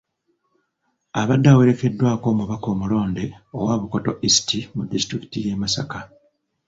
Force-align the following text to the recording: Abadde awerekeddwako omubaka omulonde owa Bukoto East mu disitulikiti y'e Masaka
Abadde 1.21 1.47
awerekeddwako 1.51 2.25
omubaka 2.33 2.67
omulonde 2.75 3.25
owa 3.57 3.73
Bukoto 3.81 4.11
East 4.27 4.49
mu 4.75 4.83
disitulikiti 4.91 5.37
y'e 5.45 5.55
Masaka 5.61 5.99